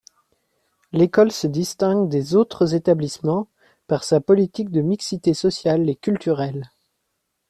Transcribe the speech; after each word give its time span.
L'école 0.93 1.31
se 1.31 1.45
distingue 1.45 2.09
des 2.09 2.33
autres 2.33 2.73
établissements 2.73 3.47
par 3.85 4.03
sa 4.03 4.19
politique 4.19 4.71
de 4.71 4.81
mixité 4.81 5.35
sociale 5.35 5.87
et 5.91 5.95
culturelle. 5.95 6.71